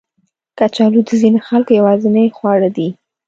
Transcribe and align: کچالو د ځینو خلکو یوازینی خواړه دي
کچالو 0.57 1.01
د 1.07 1.09
ځینو 1.21 1.39
خلکو 1.47 1.71
یوازینی 1.79 2.25
خواړه 2.37 2.69
دي 2.77 2.89